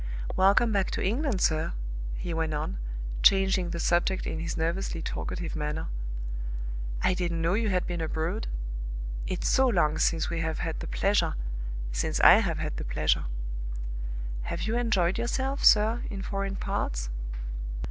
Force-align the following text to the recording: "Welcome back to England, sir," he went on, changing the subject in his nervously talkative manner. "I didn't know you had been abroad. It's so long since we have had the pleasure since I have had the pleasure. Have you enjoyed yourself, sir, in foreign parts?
"Welcome 0.35 0.71
back 0.71 0.89
to 0.97 1.05
England, 1.05 1.41
sir," 1.41 1.73
he 2.15 2.33
went 2.33 2.55
on, 2.55 2.79
changing 3.21 3.69
the 3.69 3.79
subject 3.79 4.25
in 4.25 4.39
his 4.39 4.57
nervously 4.57 4.99
talkative 4.99 5.55
manner. 5.55 5.89
"I 7.03 7.13
didn't 7.13 7.39
know 7.39 7.53
you 7.53 7.69
had 7.69 7.85
been 7.85 8.01
abroad. 8.01 8.47
It's 9.27 9.47
so 9.47 9.67
long 9.67 9.99
since 9.99 10.27
we 10.27 10.39
have 10.39 10.57
had 10.57 10.79
the 10.79 10.87
pleasure 10.87 11.35
since 11.91 12.19
I 12.21 12.37
have 12.39 12.57
had 12.57 12.77
the 12.77 12.83
pleasure. 12.83 13.25
Have 14.45 14.63
you 14.63 14.75
enjoyed 14.75 15.19
yourself, 15.19 15.63
sir, 15.63 16.01
in 16.09 16.23
foreign 16.23 16.55
parts? 16.55 17.11